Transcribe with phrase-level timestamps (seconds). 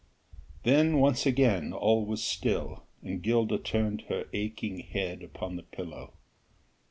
[0.63, 6.13] Then once again all was still, and Gilda turned her aching head upon the pillow.